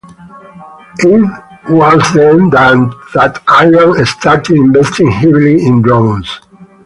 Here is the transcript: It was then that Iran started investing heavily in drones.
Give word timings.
It 0.97 1.21
was 1.69 2.13
then 2.15 2.49
that 2.49 3.39
Iran 3.47 4.03
started 4.03 4.55
investing 4.55 5.11
heavily 5.11 5.63
in 5.63 5.83
drones. 5.83 6.39